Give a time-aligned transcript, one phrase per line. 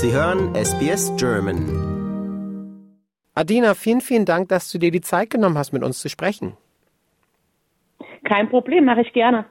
[0.00, 1.66] Sie hören SBS German.
[3.34, 6.56] Adina, vielen, vielen Dank, dass du dir die Zeit genommen hast, mit uns zu sprechen.
[8.22, 9.46] Kein Problem, mache ich gerne.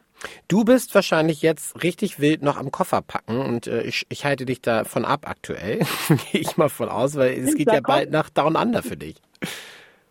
[0.48, 4.46] Du bist wahrscheinlich jetzt richtig wild noch am Koffer packen und äh, ich, ich halte
[4.46, 5.80] dich davon ab aktuell.
[6.32, 9.18] Gehe ich mal von aus, weil es geht ja bald nach Down Under für dich.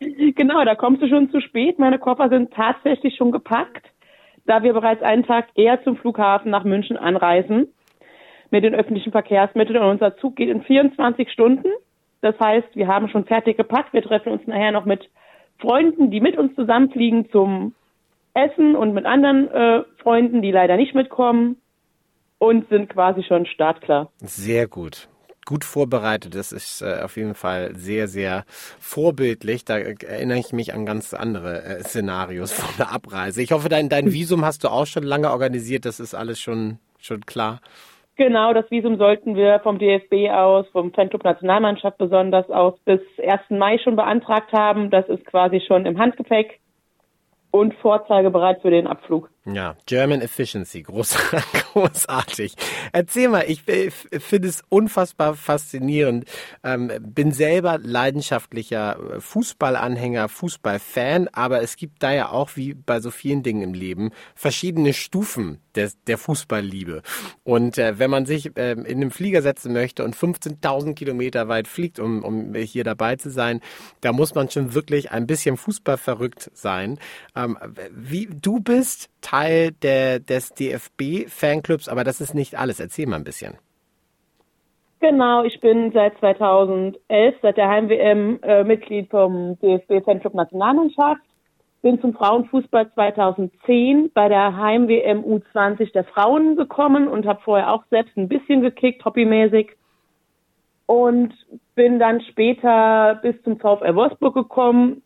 [0.00, 1.78] Genau, da kommst du schon zu spät.
[1.78, 3.86] Meine Koffer sind tatsächlich schon gepackt,
[4.44, 7.68] da wir bereits einen Tag eher zum Flughafen nach München anreisen
[8.50, 11.68] mit den öffentlichen Verkehrsmitteln und unser Zug geht in 24 Stunden.
[12.20, 13.92] Das heißt, wir haben schon fertig gepackt.
[13.92, 15.08] Wir treffen uns nachher noch mit
[15.58, 17.74] Freunden, die mit uns zusammenfliegen zum
[18.34, 21.56] Essen und mit anderen äh, Freunden, die leider nicht mitkommen
[22.38, 24.10] und sind quasi schon startklar.
[24.18, 25.08] Sehr gut.
[25.46, 26.34] Gut vorbereitet.
[26.34, 28.44] Das ist äh, auf jeden Fall sehr, sehr
[28.80, 29.64] vorbildlich.
[29.64, 33.40] Da erinnere ich mich an ganz andere äh, Szenarios von der Abreise.
[33.42, 35.84] Ich hoffe, dein, dein Visum hast du auch schon lange organisiert.
[35.84, 37.60] Das ist alles schon, schon klar.
[38.16, 43.42] Genau, das Visum sollten wir vom DFB aus, vom Fanclub Nationalmannschaft besonders aus, bis 1.
[43.50, 44.88] Mai schon beantragt haben.
[44.90, 46.58] Das ist quasi schon im Handgepäck
[47.58, 49.30] und vorzeigebereit für den Abflug.
[49.48, 51.16] Ja, German Efficiency, groß,
[51.72, 52.56] großartig.
[52.92, 56.24] Erzähl mal, ich, ich finde es unfassbar faszinierend.
[56.64, 63.12] Ähm, bin selber leidenschaftlicher Fußballanhänger, Fußballfan, aber es gibt da ja auch, wie bei so
[63.12, 67.02] vielen Dingen im Leben, verschiedene Stufen der, der Fußballliebe.
[67.44, 71.68] Und äh, wenn man sich äh, in den Flieger setzen möchte und 15.000 Kilometer weit
[71.68, 73.60] fliegt, um, um hier dabei zu sein,
[74.00, 76.98] da muss man schon wirklich ein bisschen Fußball verrückt sein.
[77.36, 77.45] Ähm,
[77.90, 82.80] wie du bist Teil der, des DFB-Fanclubs, aber das ist nicht alles.
[82.80, 83.54] Erzähl mal ein bisschen.
[85.00, 91.20] Genau, ich bin seit 2011, seit der Heim-WM, äh, Mitglied vom DFB-Fanclub Nationalmannschaft.
[91.82, 97.84] Bin zum Frauenfußball 2010 bei der Heim-WM U20 der Frauen gekommen und habe vorher auch
[97.90, 99.76] selbst ein bisschen gekickt, hobbymäßig.
[100.86, 101.34] Und
[101.74, 105.02] bin dann später bis zum VfL Wolfsburg gekommen,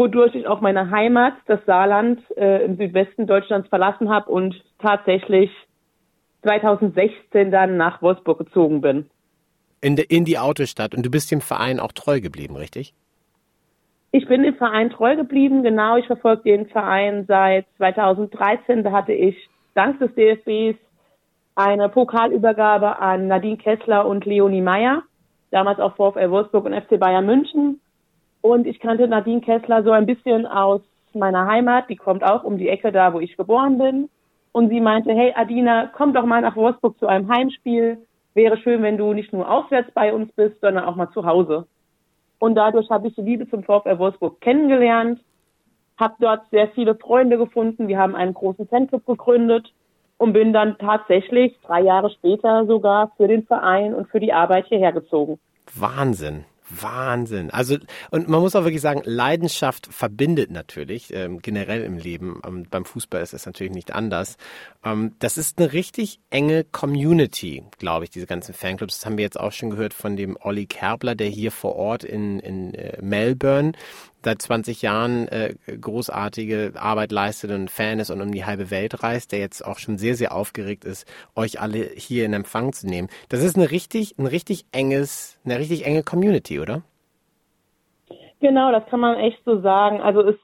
[0.00, 5.50] wodurch ich auch meine Heimat, das Saarland, äh, im Südwesten Deutschlands verlassen habe und tatsächlich
[6.42, 9.10] 2016 dann nach Wolfsburg gezogen bin.
[9.82, 10.94] In, de, in die Autostadt.
[10.94, 12.94] Und du bist dem Verein auch treu geblieben, richtig?
[14.10, 15.98] Ich bin dem Verein treu geblieben, genau.
[15.98, 18.82] Ich verfolge den Verein seit 2013.
[18.82, 19.36] Da hatte ich
[19.74, 20.78] dank des DFBs
[21.56, 25.02] eine Pokalübergabe an Nadine Kessler und Leonie Meyer,
[25.50, 27.79] damals auch VfL Wolfsburg und FC Bayern München.
[28.42, 30.80] Und ich kannte Nadine Kessler so ein bisschen aus
[31.12, 31.88] meiner Heimat.
[31.88, 34.08] Die kommt auch um die Ecke da, wo ich geboren bin.
[34.52, 37.98] Und sie meinte, hey Adina, komm doch mal nach Wolfsburg zu einem Heimspiel.
[38.34, 41.66] Wäre schön, wenn du nicht nur auswärts bei uns bist, sondern auch mal zu Hause.
[42.38, 45.20] Und dadurch habe ich die Liebe zum VfL Wolfsburg kennengelernt,
[45.98, 47.86] habe dort sehr viele Freunde gefunden.
[47.86, 49.72] Wir haben einen großen Fanclub gegründet
[50.16, 54.66] und bin dann tatsächlich drei Jahre später sogar für den Verein und für die Arbeit
[54.66, 55.38] hierher gezogen.
[55.74, 56.44] Wahnsinn.
[56.70, 57.50] Wahnsinn.
[57.50, 57.76] Also,
[58.10, 62.40] und man muss auch wirklich sagen, Leidenschaft verbindet natürlich, ähm, generell im Leben.
[62.46, 64.36] Ähm, beim Fußball ist es natürlich nicht anders.
[64.84, 68.98] Ähm, das ist eine richtig enge Community, glaube ich, diese ganzen Fanclubs.
[68.98, 72.04] Das haben wir jetzt auch schon gehört von dem Olli Kerbler, der hier vor Ort
[72.04, 73.72] in, in äh, Melbourne
[74.22, 79.02] seit 20 Jahren äh, großartige Arbeit leistet und Fan ist und um die halbe Welt
[79.02, 82.86] reist, der jetzt auch schon sehr, sehr aufgeregt ist, euch alle hier in Empfang zu
[82.86, 83.08] nehmen.
[83.28, 86.82] Das ist eine richtig, ein richtig enges, eine richtig enge Community, oder?
[88.40, 90.00] Genau, das kann man echt so sagen.
[90.00, 90.36] Also es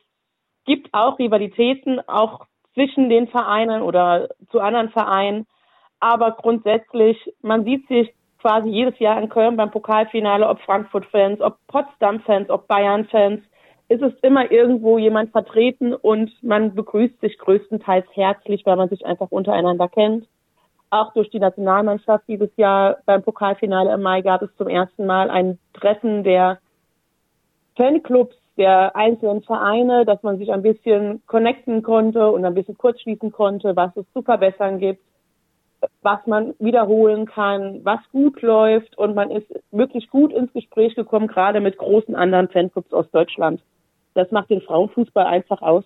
[0.65, 5.47] gibt auch Rivalitäten, auch zwischen den Vereinen oder zu anderen Vereinen.
[5.99, 11.57] Aber grundsätzlich, man sieht sich quasi jedes Jahr in Köln beim Pokalfinale, ob Frankfurt-Fans, ob
[11.69, 13.43] Potsdam-Fans, ob Bayern-Fans
[13.89, 19.07] ist es immer irgendwo jemand vertreten und man begrüßt sich größtenteils herzlich, weil man sich
[19.07, 20.27] einfach untereinander kennt.
[20.91, 25.31] Auch durch die Nationalmannschaft dieses Jahr beim Pokalfinale im Mai gab es zum ersten Mal
[25.31, 26.59] ein Treffen der
[27.77, 33.31] Fanclubs der einzelnen Vereine, dass man sich ein bisschen connecten konnte und ein bisschen kurzschließen
[33.31, 35.03] konnte, was es zu verbessern gibt,
[36.03, 41.27] was man wiederholen kann, was gut läuft und man ist wirklich gut ins Gespräch gekommen,
[41.27, 43.61] gerade mit großen anderen Fanclubs aus Deutschland
[44.17, 45.85] das macht den Frauenfußball einfach aus.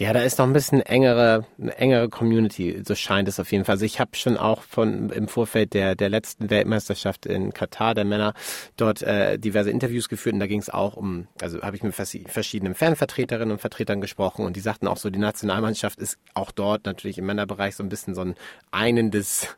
[0.00, 1.44] Ja, da ist noch ein bisschen engere,
[1.76, 3.72] engere Community, so scheint es auf jeden Fall.
[3.72, 8.04] Also ich habe schon auch von im Vorfeld der der letzten Weltmeisterschaft in Katar der
[8.04, 8.32] Männer
[8.76, 11.96] dort äh, diverse Interviews geführt und da ging es auch um, also habe ich mit
[11.96, 16.86] verschiedenen Fanvertreterinnen und Vertretern gesprochen und die sagten auch so, die Nationalmannschaft ist auch dort
[16.86, 18.36] natürlich im Männerbereich so ein bisschen so ein
[18.70, 19.48] einendes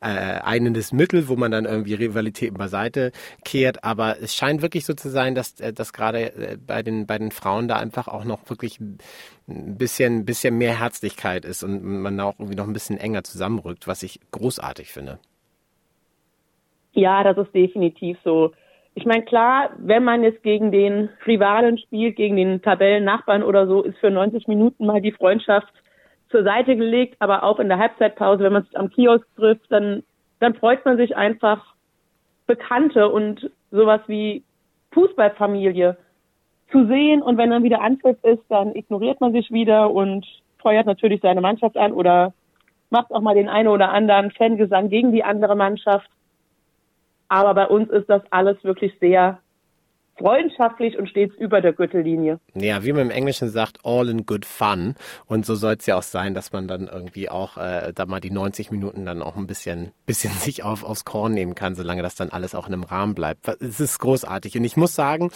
[0.00, 3.12] äh, einendes Mittel, wo man dann irgendwie Rivalitäten beiseite
[3.44, 3.84] kehrt.
[3.84, 7.18] Aber es scheint wirklich so zu sein, dass, äh, dass gerade äh, bei den, bei
[7.18, 8.98] den Frauen da einfach auch noch wirklich ein
[9.48, 9.76] bisschen,
[10.24, 14.20] bisschen mehr Herzlichkeit ist und man auch irgendwie noch ein bisschen enger zusammenrückt, was ich
[14.30, 15.18] großartig finde.
[16.92, 18.52] Ja, das ist definitiv so.
[18.94, 23.82] Ich meine, klar, wenn man jetzt gegen den Rivalen spielt, gegen den Tabellennachbarn oder so,
[23.82, 25.72] ist für 90 Minuten mal die Freundschaft
[26.30, 30.02] zur Seite gelegt, aber auch in der Halbzeitpause, wenn man sich am Kiosk trifft, dann,
[30.40, 31.74] dann freut man sich einfach,
[32.46, 34.44] Bekannte und sowas wie
[34.92, 35.96] Fußballfamilie
[36.70, 37.22] zu sehen.
[37.22, 40.26] Und wenn dann wieder Anpfiff ist, dann ignoriert man sich wieder und
[40.58, 42.32] feuert natürlich seine Mannschaft an oder
[42.90, 46.08] macht auch mal den einen oder anderen Fangesang gegen die andere Mannschaft.
[47.28, 49.40] Aber bei uns ist das alles wirklich sehr
[50.18, 52.40] freundschaftlich und stets über der Gürtellinie.
[52.54, 54.94] Ja, wie man im Englischen sagt, all in good fun.
[55.26, 58.20] Und so soll es ja auch sein, dass man dann irgendwie auch äh, da mal
[58.20, 62.02] die 90 Minuten dann auch ein bisschen, bisschen sich auf, aufs Korn nehmen kann, solange
[62.02, 63.46] das dann alles auch in einem Rahmen bleibt.
[63.60, 64.56] Es ist großartig.
[64.56, 65.30] Und ich muss sagen,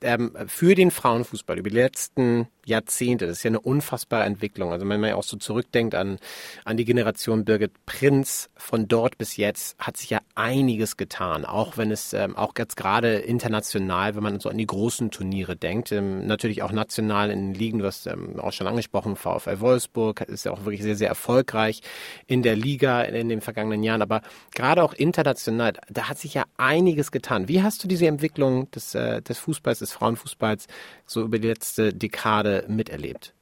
[0.00, 4.72] ähm, für den Frauenfußball über die letzten Jahrzehnte, das ist ja eine unfassbare Entwicklung.
[4.72, 6.18] Also wenn man ja auch so zurückdenkt an,
[6.64, 11.44] an die Generation Birgit Prinz, von dort bis jetzt hat sich ja einiges getan.
[11.44, 15.56] Auch wenn es ähm, auch jetzt gerade international, wenn man so an die großen Turniere
[15.56, 19.60] denkt, ähm, natürlich auch national in den Ligen, du hast ähm, auch schon angesprochen, VfL
[19.60, 21.82] Wolfsburg ist ja auch wirklich sehr, sehr erfolgreich
[22.26, 24.02] in der Liga in, in den vergangenen Jahren.
[24.02, 24.22] Aber
[24.54, 27.48] gerade auch international, da hat sich ja einiges getan.
[27.48, 30.66] Wie hast du diese Entwicklung des, äh, des Fußballs, des Frauenfußballs
[31.06, 33.34] so über die letzte Dekade miterlebt?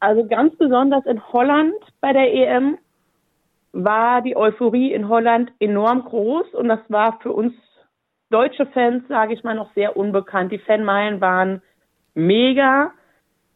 [0.00, 2.76] Also ganz besonders in Holland bei der EM
[3.72, 7.54] war die Euphorie in Holland enorm groß und das war für uns
[8.30, 10.50] deutsche Fans, sage ich mal, noch sehr unbekannt.
[10.50, 11.62] Die Fanmeilen waren
[12.14, 12.90] mega.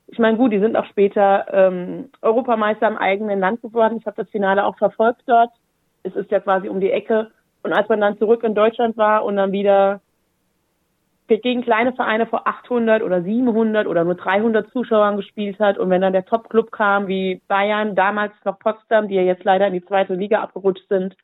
[0.06, 3.98] Ich meine, gut, die sind auch später ähm, Europameister im eigenen Land geworden.
[3.98, 5.50] Ich habe das Finale auch verfolgt dort.
[6.04, 7.30] Es ist ja quasi um die Ecke.
[7.62, 10.00] Und als man dann zurück in Deutschland war und dann wieder
[11.28, 16.00] gegen kleine Vereine vor 800 oder 700 oder nur 300 Zuschauern gespielt hat und wenn
[16.00, 19.84] dann der Top-Club kam wie Bayern, damals noch Potsdam, die ja jetzt leider in die
[19.84, 21.16] zweite Liga abgerutscht sind,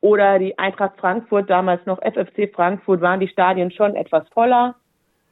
[0.00, 4.76] oder die Eintracht Frankfurt, damals noch FFC Frankfurt, waren die Stadien schon etwas voller,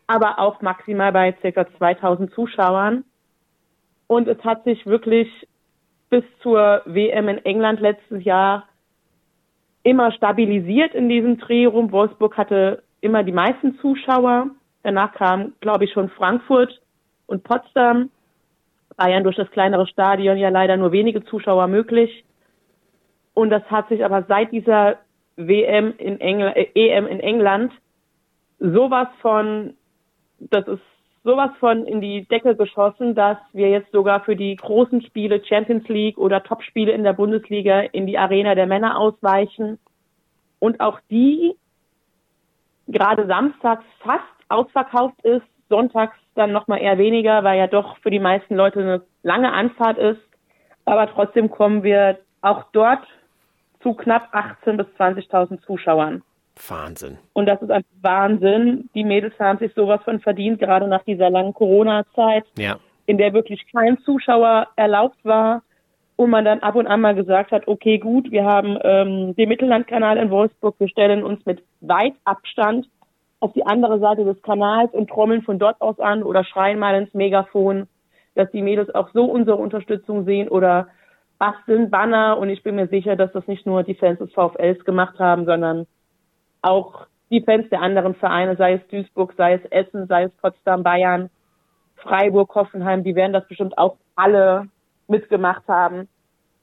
[0.07, 1.67] aber auch maximal bei ca.
[1.79, 3.05] 2000 Zuschauern.
[4.07, 5.29] Und es hat sich wirklich
[6.11, 8.69] bis zur WM in England letztes Jahr
[9.83, 11.93] immer stabilisiert in diesem Dreh rum.
[11.93, 14.51] Wolfsburg hatte immer die meisten Zuschauer.
[14.83, 16.81] Danach kam, glaube ich, schon Frankfurt
[17.27, 18.11] und Potsdam.
[18.97, 22.25] Bayern durch das kleinere Stadion ja leider nur wenige Zuschauer möglich.
[23.35, 24.99] Und das hat sich aber seit dieser
[25.37, 27.73] WM in England, äh, EM in England
[28.61, 29.75] sowas von,
[30.39, 30.83] das ist
[31.25, 35.89] sowas von in die Decke geschossen, dass wir jetzt sogar für die großen Spiele Champions
[35.89, 39.79] League oder Topspiele in der Bundesliga in die Arena der Männer ausweichen.
[40.61, 41.57] Und auch die
[42.89, 48.21] gerade samstags fast ausverkauft ist, sonntags dann nochmal eher weniger, weil ja doch für die
[48.21, 50.21] meisten Leute eine lange Anfahrt ist.
[50.85, 53.07] Aber trotzdem kommen wir auch dort
[53.83, 56.23] zu knapp 18.000 bis 20.000 Zuschauern.
[56.69, 57.19] Wahnsinn.
[57.33, 58.89] Und das ist ein Wahnsinn.
[58.95, 62.79] Die Mädels haben sich sowas von verdient, gerade nach dieser langen Corona-Zeit, ja.
[63.07, 65.63] in der wirklich kein Zuschauer erlaubt war
[66.17, 69.49] und man dann ab und an mal gesagt hat, okay, gut, wir haben ähm, den
[69.49, 72.89] Mittellandkanal in Wolfsburg, wir stellen uns mit weit Abstand
[73.41, 76.95] auf die andere Seite des Kanals und trommeln von dort aus an oder schreien mal
[76.95, 77.89] ins Megafon,
[78.35, 80.89] dass die Mädels auch so unsere Unterstützung sehen oder
[81.39, 82.39] basteln Banner.
[82.39, 85.45] Und ich bin mir sicher, dass das nicht nur die Fans des VfLs gemacht haben,
[85.45, 85.87] sondern
[86.63, 90.83] auch die Fans der anderen Vereine, sei es Duisburg, sei es Essen, sei es Potsdam,
[90.83, 91.29] Bayern,
[91.97, 94.69] Freiburg, Hoffenheim, die werden das bestimmt auch alle
[95.09, 96.09] mitgemacht haben.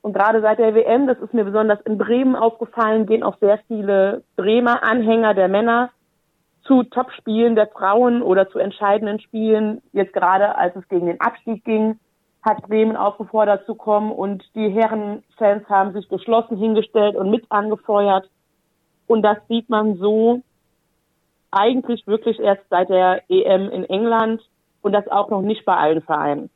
[0.02, 3.60] Und gerade seit der WM, das ist mir besonders in Bremen aufgefallen, gehen auch sehr
[3.68, 5.92] viele Bremer Anhänger der Männer
[6.64, 9.82] zu Topspielen der Frauen oder zu entscheidenden Spielen.
[9.94, 12.00] Jetzt gerade, als es gegen den Abstieg ging,
[12.42, 18.30] hat Bremen aufgefordert zu kommen und die Herrenfans haben sich geschlossen hingestellt und mit angefeuert.
[19.06, 20.42] Und das sieht man so
[21.52, 24.42] eigentlich wirklich erst seit der EM in England
[24.82, 26.50] und das auch noch nicht bei allen Vereinen.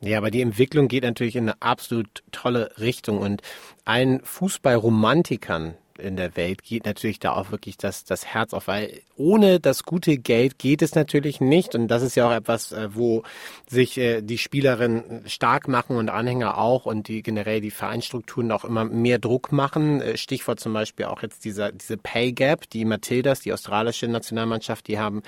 [0.00, 3.42] Ja, aber die Entwicklung geht natürlich in eine absolut tolle Richtung und
[3.84, 9.02] allen Fußballromantikern in der Welt geht natürlich da auch wirklich das, das Herz auf, weil
[9.16, 11.74] ohne das gute Geld geht es natürlich nicht.
[11.74, 13.24] Und das ist ja auch etwas, äh, wo
[13.66, 18.64] sich äh, die Spielerinnen stark machen und Anhänger auch und die generell die Vereinsstrukturen auch
[18.64, 20.00] immer mehr Druck machen.
[20.00, 24.86] Äh, Stichwort zum Beispiel auch jetzt dieser, diese Pay Gap, die Matildas, die australische Nationalmannschaft,
[24.86, 25.22] die haben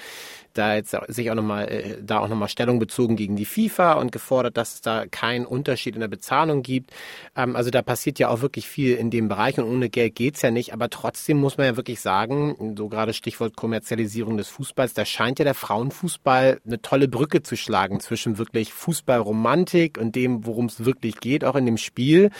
[0.54, 4.56] da jetzt sich auch nochmal, da auch nochmal Stellung bezogen gegen die FIFA und gefordert,
[4.56, 6.90] dass es da keinen Unterschied in der Bezahlung gibt.
[7.36, 10.42] Ähm, also da passiert ja auch wirklich viel in dem Bereich und ohne Geld geht's
[10.42, 14.94] ja nicht aber trotzdem muss man ja wirklich sagen, so gerade Stichwort Kommerzialisierung des Fußballs,
[14.94, 20.46] da scheint ja der Frauenfußball eine tolle Brücke zu schlagen zwischen wirklich Fußballromantik und dem,
[20.46, 22.30] worum es wirklich geht, auch in dem Spiel.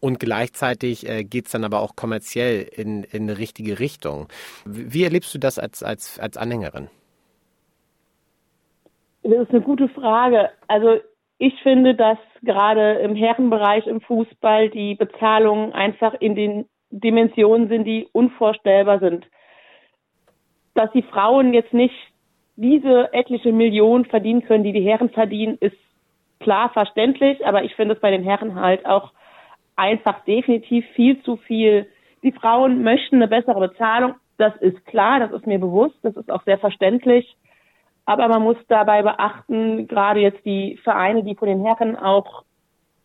[0.00, 4.28] Und gleichzeitig äh, geht es dann aber auch kommerziell in, in eine richtige Richtung.
[4.64, 6.88] Wie, wie erlebst du das als, als, als Anhängerin?
[9.22, 10.50] Das ist eine gute Frage.
[10.68, 10.98] Also
[11.38, 17.84] ich finde, dass gerade im Herrenbereich im Fußball die Bezahlungen einfach in den Dimensionen sind,
[17.84, 19.26] die unvorstellbar sind.
[20.74, 21.94] Dass die Frauen jetzt nicht
[22.56, 25.76] diese etliche Millionen verdienen können, die die Herren verdienen, ist
[26.40, 29.12] klar verständlich, aber ich finde es bei den Herren halt auch
[29.76, 31.88] einfach definitiv viel zu viel.
[32.22, 36.30] Die Frauen möchten eine bessere Bezahlung, das ist klar, das ist mir bewusst, das ist
[36.30, 37.36] auch sehr verständlich.
[38.04, 42.44] Aber man muss dabei beachten, gerade jetzt die Vereine, die von den Herren auch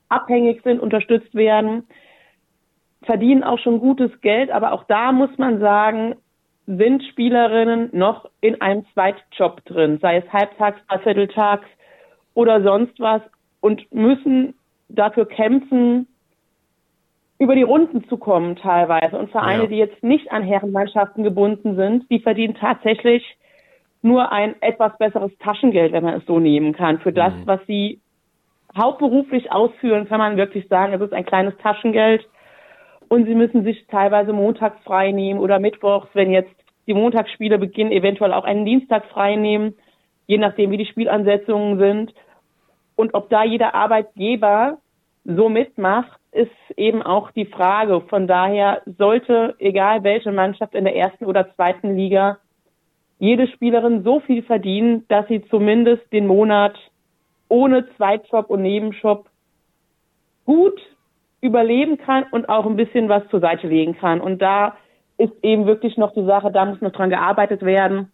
[0.10, 1.88] abhängig sind, unterstützt werden,
[3.04, 4.50] verdienen auch schon gutes Geld.
[4.50, 6.16] Aber auch da muss man sagen,
[6.66, 11.68] sind Spielerinnen noch in einem Zweitjob drin, sei es halbtags, dreivierteltags
[12.34, 13.22] oder sonst was
[13.62, 14.54] und müssen
[14.90, 16.08] dafür kämpfen,
[17.40, 19.18] über die Runden zu kommen teilweise.
[19.18, 19.70] Und Vereine, ja.
[19.70, 23.24] die jetzt nicht an Herrenmannschaften gebunden sind, die verdienen tatsächlich
[24.08, 27.00] nur ein etwas besseres Taschengeld, wenn man es so nehmen kann.
[27.00, 27.48] Für das, mhm.
[27.48, 28.00] was sie
[28.76, 32.28] hauptberuflich ausführen, kann man wirklich sagen, es ist ein kleines Taschengeld.
[33.10, 36.54] Und sie müssen sich teilweise montags frei nehmen oder mittwochs, wenn jetzt
[36.88, 39.76] die Montagsspiele beginnen, eventuell auch einen Dienstag frei nehmen,
[40.26, 42.14] je nachdem, wie die Spielansetzungen sind.
[42.96, 44.78] Und ob da jeder Arbeitgeber
[45.24, 48.02] so mitmacht, ist eben auch die Frage.
[48.02, 52.38] Von daher sollte, egal welche Mannschaft in der ersten oder zweiten Liga,
[53.20, 56.78] jede Spielerin so viel verdienen, dass sie zumindest den Monat
[57.50, 59.28] ohne Zweitjob und Nebenjob
[60.46, 60.80] gut
[61.42, 64.22] überleben kann und auch ein bisschen was zur Seite legen kann.
[64.22, 64.76] Und da
[65.18, 68.12] ist eben wirklich noch die Sache, da muss noch dran gearbeitet werden,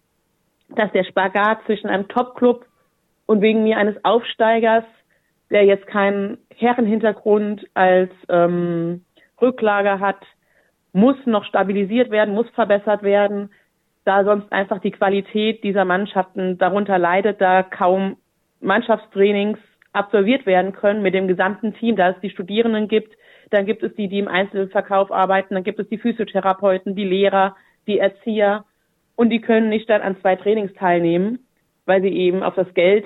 [0.69, 2.65] dass der Spagat zwischen einem Top-Club
[3.25, 4.85] und wegen mir eines Aufsteigers,
[5.49, 9.03] der jetzt keinen Herrenhintergrund als ähm,
[9.41, 10.19] Rücklager hat,
[10.93, 13.49] muss noch stabilisiert werden, muss verbessert werden
[14.05, 18.17] da sonst einfach die Qualität dieser Mannschaften darunter leidet, da kaum
[18.59, 19.59] Mannschaftstrainings
[19.93, 23.15] absolviert werden können mit dem gesamten Team, da es die Studierenden gibt,
[23.51, 27.55] dann gibt es die, die im Einzelverkauf arbeiten, dann gibt es die Physiotherapeuten, die Lehrer,
[27.87, 28.65] die Erzieher
[29.15, 31.39] und die können nicht dann an zwei Trainings teilnehmen,
[31.85, 33.05] weil sie eben auf das Geld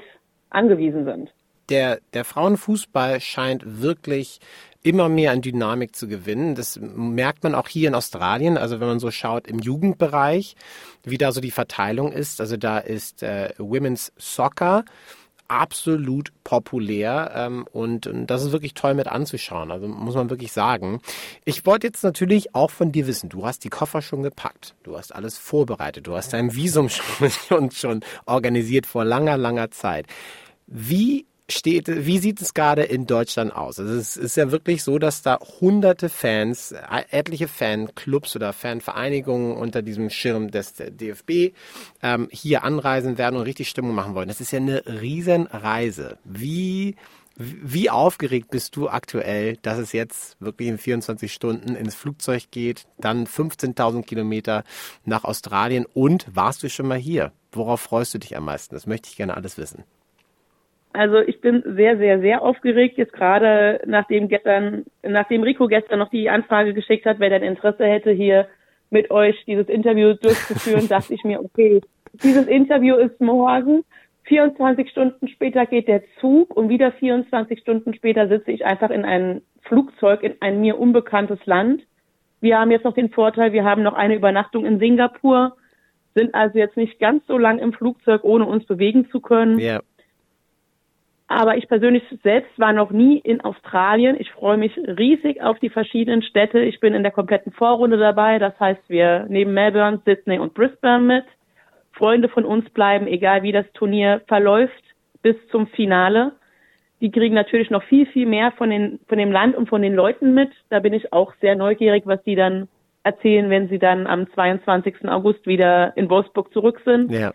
[0.50, 1.34] angewiesen sind.
[1.70, 4.40] Der, der Frauenfußball scheint wirklich
[4.84, 6.56] immer mehr an Dynamik zu gewinnen.
[6.56, 8.58] Das merkt man auch hier in Australien.
[8.58, 10.56] Also wenn man so schaut im Jugendbereich,
[11.04, 12.40] wie da so die Verteilung ist.
[12.40, 14.86] Also da ist äh, Women's Soccer
[15.50, 19.72] absolut populär ähm, und, und das ist wirklich toll mit anzuschauen.
[19.72, 21.02] Also muss man wirklich sagen.
[21.46, 24.98] Ich wollte jetzt natürlich auch von dir wissen, du hast die Koffer schon gepackt, du
[24.98, 26.90] hast alles vorbereitet, du hast dein Visum
[27.30, 30.08] schon, schon organisiert vor langer, langer Zeit.
[30.66, 33.80] Wie steht, wie sieht es gerade in Deutschland aus?
[33.80, 39.56] Also es ist ja wirklich so, dass da hunderte Fans, äh, etliche Fanclubs oder Fanvereinigungen
[39.56, 41.54] unter diesem Schirm des DFB
[42.04, 44.27] ähm, hier anreisen werden und richtig Stimmung machen wollen.
[44.27, 46.18] Das ist ja eine Riesenreise.
[46.24, 46.96] Wie
[47.39, 52.88] wie aufgeregt bist du aktuell, dass es jetzt wirklich in 24 Stunden ins Flugzeug geht,
[52.98, 54.63] dann 15.000 Kilometer
[55.06, 57.32] nach Australien und warst du schon mal hier?
[57.51, 58.74] Worauf freust du dich am meisten?
[58.74, 59.84] Das möchte ich gerne alles wissen.
[60.98, 62.98] Also ich bin sehr, sehr, sehr aufgeregt.
[62.98, 67.86] Jetzt gerade nachdem gestern, nachdem Rico gestern noch die Anfrage geschickt hat, wer denn Interesse
[67.86, 68.48] hätte, hier
[68.89, 71.82] mit euch dieses Interview durchzuführen, dachte ich mir, okay,
[72.24, 73.84] dieses Interview ist morgen.
[74.24, 79.06] 24 Stunden später geht der Zug und wieder 24 Stunden später sitze ich einfach in
[79.06, 81.84] ein Flugzeug in ein mir unbekanntes Land.
[82.42, 85.58] Wir haben jetzt noch den Vorteil, wir haben noch eine Übernachtung in Singapur,
[86.16, 89.60] sind also jetzt nicht ganz so lang im Flugzeug, ohne uns bewegen zu können.
[89.60, 89.80] Ja.
[91.27, 94.15] Aber ich persönlich selbst war noch nie in Australien.
[94.17, 96.60] Ich freue mich riesig auf die verschiedenen Städte.
[96.60, 98.39] Ich bin in der kompletten Vorrunde dabei.
[98.39, 101.25] Das heißt, wir nehmen Melbourne, Sydney und Brisbane mit.
[101.91, 104.84] Freunde von uns bleiben, egal wie das Turnier verläuft,
[105.22, 106.34] bis zum Finale.
[107.01, 109.96] Die kriegen natürlich noch viel, viel mehr von, den, von dem Land und von den
[109.96, 110.51] Leuten mit.
[110.69, 112.69] Da bin ich auch sehr neugierig, was die dann
[113.03, 115.10] erzählen, wenn sie dann am 22.
[115.10, 117.12] August wieder in Wolfsburg zurück sind.
[117.12, 117.34] Ja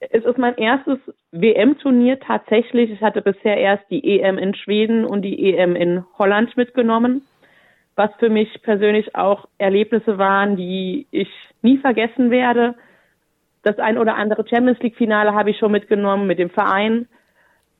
[0.00, 0.98] es ist mein erstes
[1.32, 2.90] WM-Turnier tatsächlich.
[2.90, 7.22] Ich hatte bisher erst die EM in Schweden und die EM in Holland mitgenommen,
[7.94, 11.30] was für mich persönlich auch Erlebnisse waren, die ich
[11.62, 12.74] nie vergessen werde.
[13.62, 17.08] Das ein oder andere Champions League-Finale habe ich schon mitgenommen mit dem Verein.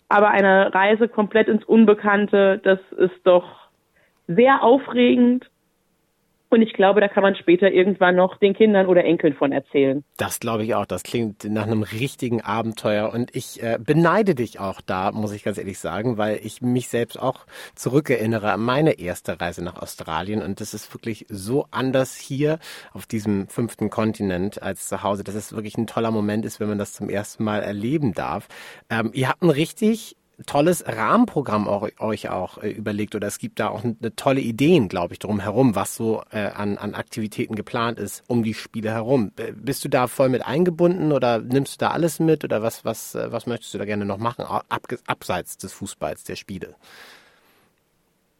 [0.09, 3.69] Aber eine Reise komplett ins Unbekannte, das ist doch
[4.27, 5.49] sehr aufregend
[6.57, 10.05] Und ich glaube, da kann man später irgendwann noch den Kindern oder Enkeln von erzählen.
[10.17, 10.87] Das glaube ich auch.
[10.87, 13.13] Das klingt nach einem richtigen Abenteuer.
[13.13, 16.89] Und ich äh, beneide dich auch da, muss ich ganz ehrlich sagen, weil ich mich
[16.89, 17.45] selbst auch
[17.75, 20.41] zurückerinnere an meine erste Reise nach Australien.
[20.41, 22.59] Und das ist wirklich so anders hier
[22.95, 26.69] auf diesem fünften Kontinent als zu Hause, dass es wirklich ein toller Moment ist, wenn
[26.69, 28.49] man das zum ersten Mal erleben darf.
[28.89, 33.69] Ähm, ihr habt ein richtig tolles Rahmenprogramm euch auch äh, überlegt oder es gibt da
[33.69, 38.23] auch eine tolle Ideen, glaube ich, drumherum, was so äh, an, an Aktivitäten geplant ist
[38.29, 39.33] um die Spiele herum.
[39.55, 43.15] Bist du da voll mit eingebunden oder nimmst du da alles mit oder was, was,
[43.15, 46.75] äh, was möchtest du da gerne noch machen, ab, abseits des Fußballs, der Spiele?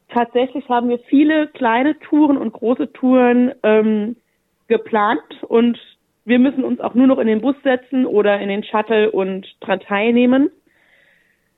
[0.09, 4.17] Tatsächlich haben wir viele kleine Touren und große Touren ähm,
[4.69, 5.79] geplant und
[6.25, 9.47] wir müssen uns auch nur noch in den Bus setzen oder in den Shuttle und
[9.61, 10.51] daran teilnehmen.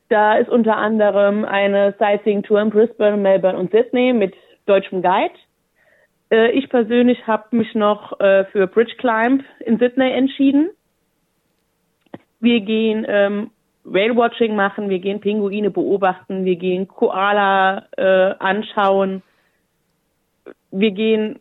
[0.08, 4.34] Da ist unter anderem eine Sightseeing-Tour in Brisbane, Melbourne und Sydney mit
[4.66, 5.34] deutschem Guide.
[6.30, 10.70] Äh, ich persönlich habe mich noch äh, für Bridge Climb in Sydney entschieden.
[12.40, 13.50] Wir gehen ähm,
[13.84, 19.22] Whale-Watching machen, wir gehen Pinguine beobachten, wir gehen Koala äh, anschauen.
[20.70, 21.40] Wir gehen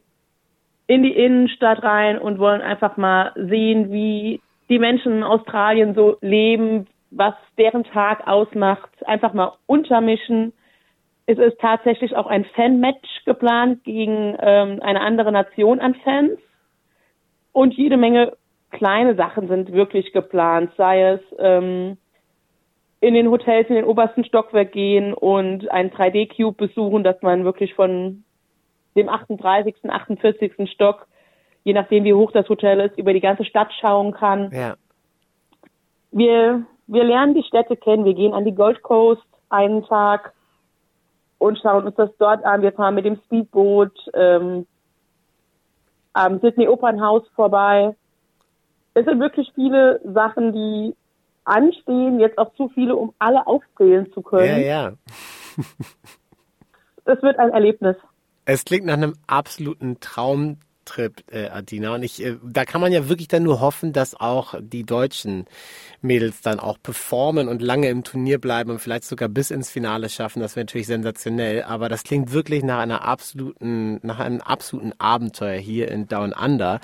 [0.87, 6.17] in die Innenstadt rein und wollen einfach mal sehen, wie die Menschen in Australien so
[6.21, 10.53] leben, was deren Tag ausmacht, einfach mal untermischen.
[11.25, 16.39] Es ist tatsächlich auch ein Fan-Match geplant gegen ähm, eine andere Nation an Fans.
[17.51, 18.33] Und jede Menge
[18.71, 21.97] kleine Sachen sind wirklich geplant, sei es ähm,
[22.99, 27.73] in den Hotels in den obersten Stockwerk gehen und einen 3D-Cube besuchen, dass man wirklich
[27.73, 28.23] von
[28.95, 30.71] dem 38., 48.
[30.71, 31.07] Stock,
[31.63, 34.51] je nachdem wie hoch das Hotel ist, über die ganze Stadt schauen kann.
[34.51, 34.75] Ja.
[36.11, 38.05] Wir wir lernen die Städte kennen.
[38.05, 40.33] Wir gehen an die Gold Coast einen Tag
[41.37, 42.61] und schauen uns das dort an.
[42.61, 44.65] Wir fahren mit dem Speedboot ähm,
[46.13, 47.95] am Sydney Opernhaus vorbei.
[48.93, 50.95] Es sind wirklich viele Sachen, die
[51.43, 54.61] anstehen, jetzt auch zu viele, um alle aufzählen zu können.
[54.61, 54.93] Ja, ja.
[57.05, 57.95] es wird ein Erlebnis.
[58.45, 61.93] Es klingt nach einem absoluten Traum Trip, äh, Adina.
[61.93, 65.45] Und ich, äh, da kann man ja wirklich dann nur hoffen, dass auch die deutschen
[66.01, 70.09] Mädels dann auch performen und lange im Turnier bleiben und vielleicht sogar bis ins Finale
[70.09, 70.41] schaffen.
[70.41, 71.63] Das wäre natürlich sensationell.
[71.63, 76.79] Aber das klingt wirklich nach einer absoluten, nach einem absoluten Abenteuer hier in Down Under.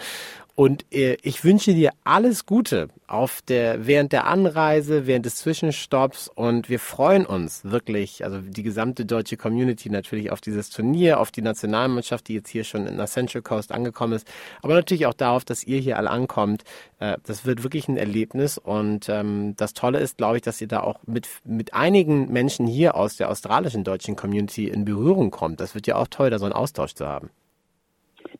[0.55, 6.27] Und äh, ich wünsche dir alles Gute auf der, während der Anreise, während des Zwischenstopps
[6.27, 11.31] und wir freuen uns wirklich, also die gesamte deutsche Community natürlich auf dieses Turnier, auf
[11.31, 14.27] die Nationalmannschaft, die jetzt hier schon in der Central Coast angekommen ist,
[14.61, 16.63] aber natürlich auch darauf, dass ihr hier alle ankommt.
[16.99, 20.67] Äh, das wird wirklich ein Erlebnis und ähm, das Tolle ist, glaube ich, dass ihr
[20.67, 25.59] da auch mit, mit einigen Menschen hier aus der australischen deutschen Community in Berührung kommt.
[25.59, 27.31] Das wird ja auch toll, da so einen Austausch zu haben.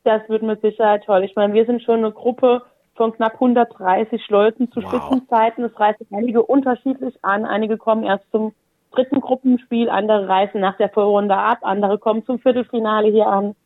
[0.04, 1.24] Das wird mit Sicherheit toll.
[1.24, 2.62] Ich meine, wir sind schon eine Gruppe
[2.94, 4.90] von knapp 130 Leuten zu wow.
[4.90, 5.64] Spitzenzeiten.
[5.64, 7.44] Es reisen einige unterschiedlich an.
[7.44, 8.54] Einige kommen erst zum
[8.92, 13.56] dritten Gruppenspiel, andere reisen nach der Vorrunde ab, andere kommen zum Viertelfinale hier an.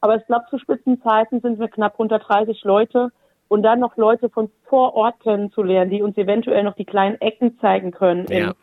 [0.00, 3.10] Aber ich glaube, zu Spitzenzeiten sind wir knapp 130 Leute
[3.48, 7.58] und dann noch Leute von vor Ort kennenzulernen, die uns eventuell noch die kleinen Ecken
[7.60, 8.48] zeigen können ja.
[8.48, 8.54] in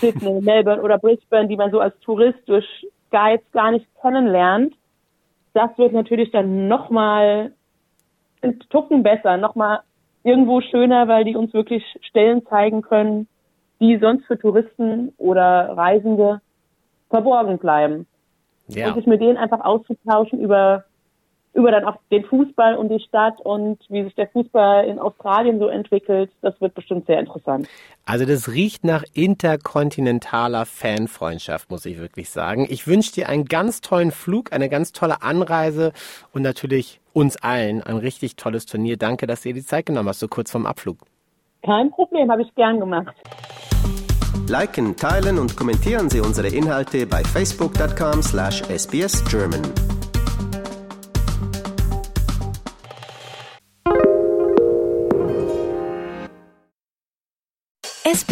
[0.00, 2.66] Sydney, Melbourne oder Brisbane, die man so als Tourist durch
[3.10, 4.74] Guides gar nicht kennenlernt
[5.54, 7.52] das wird natürlich dann nochmal
[8.42, 9.80] ein Tucken besser, nochmal
[10.22, 13.28] irgendwo schöner, weil die uns wirklich Stellen zeigen können,
[13.80, 16.40] die sonst für Touristen oder Reisende
[17.08, 18.06] verborgen bleiben.
[18.68, 18.88] Ja.
[18.88, 20.84] Und sich mit denen einfach auszutauschen über
[21.54, 25.58] über dann auch den Fußball und die Stadt und wie sich der Fußball in Australien
[25.60, 26.30] so entwickelt.
[26.42, 27.68] Das wird bestimmt sehr interessant.
[28.04, 32.66] Also das riecht nach interkontinentaler Fanfreundschaft, muss ich wirklich sagen.
[32.68, 35.92] Ich wünsche dir einen ganz tollen Flug, eine ganz tolle Anreise
[36.32, 38.96] und natürlich uns allen ein richtig tolles Turnier.
[38.96, 40.98] Danke, dass du dir die Zeit genommen hast, so kurz vorm Abflug.
[41.62, 43.14] Kein Problem, habe ich gern gemacht.
[44.48, 49.93] Liken, teilen und kommentieren Sie unsere Inhalte bei facebook.com slash sbsgerman.